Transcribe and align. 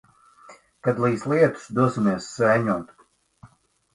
Kad 0.87 1.01
līs 1.03 1.25
lietus, 1.33 1.67
dosimies 1.79 2.31
sēņot. 2.37 3.07